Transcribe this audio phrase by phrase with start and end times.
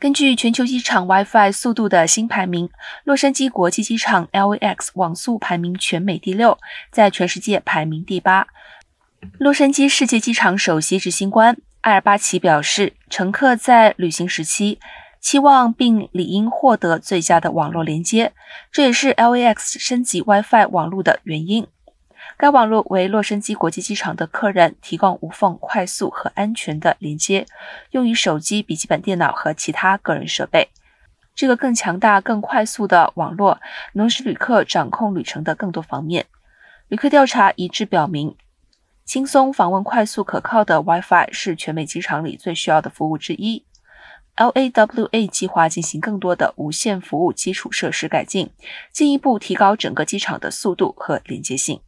[0.00, 2.70] 根据全球机场 WiFi 速度的新排名，
[3.02, 6.56] 洛杉矶国际机场 LAX 网速排名全美第六，
[6.92, 8.46] 在全世界排名第八。
[9.38, 14.78] 洛杉矶世界机场首席执行官埃尔巴奇表示，乘客在旅行时期
[15.20, 18.32] 期望并理应获得最佳的网络连接，
[18.70, 21.66] 这也是 LAX 升级 WiFi 网络的原因。
[22.38, 27.44] 该网络为洛杉矶国际机场的客人提供无缝、快速和安全的连接，
[27.90, 30.68] 用于手机、笔记本电脑和其他个人设备。
[31.34, 33.60] 这个更强大、更快速的网络
[33.94, 36.26] 能使旅客掌控旅程的更多方面。
[36.86, 38.36] 旅客调查一致表明，
[39.04, 43.64] 轻松访问、快速可靠的 WiFi 是全美机场里最需要的服务之一。
[44.36, 48.50] LAWA 计划进行更多的无线服务基础设施改进，
[48.92, 51.80] 进一步提高整个机场的速度和连接性。